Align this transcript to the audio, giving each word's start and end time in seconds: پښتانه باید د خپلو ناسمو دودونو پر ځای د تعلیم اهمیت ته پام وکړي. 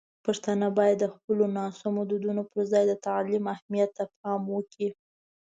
پښتانه 0.25 0.67
باید 0.79 0.97
د 0.99 1.05
خپلو 1.13 1.43
ناسمو 1.57 2.01
دودونو 2.09 2.41
پر 2.51 2.59
ځای 2.71 2.83
د 2.87 2.93
تعلیم 3.07 3.43
اهمیت 3.55 3.89
ته 3.97 4.03
پام 4.19 4.41
وکړي. 4.53 4.89